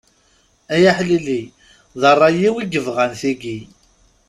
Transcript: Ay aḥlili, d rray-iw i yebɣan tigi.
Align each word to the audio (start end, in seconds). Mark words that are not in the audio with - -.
Ay 0.73 0.83
aḥlili, 0.91 1.41
d 1.99 2.01
rray-iw 2.13 2.55
i 2.59 2.65
yebɣan 2.71 3.11
tigi. 3.19 3.59